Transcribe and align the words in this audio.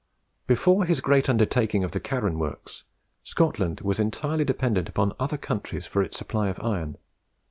Before 0.47 0.83
his 0.85 0.99
great 0.99 1.29
undertaking 1.29 1.83
of 1.83 1.91
the 1.91 1.99
Carron 1.99 2.39
Works, 2.39 2.85
Scotland 3.23 3.81
was 3.81 3.99
entirely 3.99 4.43
dependent 4.43 4.89
upon 4.89 5.13
other 5.19 5.37
countries 5.37 5.85
for 5.85 6.01
its 6.01 6.17
supply 6.17 6.49
of 6.49 6.59
iron. 6.59 6.97